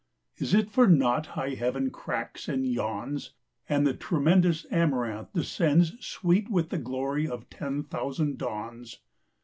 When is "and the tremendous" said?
3.69-4.65